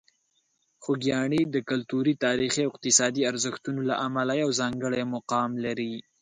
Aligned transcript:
خوږیاڼي 0.83 1.41
د 1.53 1.55
کلتوري، 1.69 2.13
تاریخي 2.25 2.61
او 2.63 2.69
اقتصادي 2.71 3.21
ارزښتونو 3.31 3.81
له 3.89 3.95
امله 4.07 4.33
یو 4.43 4.49
ځانګړی 4.59 5.01
مقام 5.15 5.51
لري. 5.65 5.93